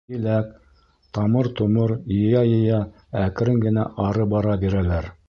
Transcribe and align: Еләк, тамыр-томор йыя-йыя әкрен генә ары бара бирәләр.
Еләк, 0.11 0.45
тамыр-томор 1.17 1.93
йыя-йыя 2.15 2.79
әкрен 3.25 3.63
генә 3.67 3.87
ары 4.07 4.27
бара 4.33 4.57
бирәләр. 4.65 5.13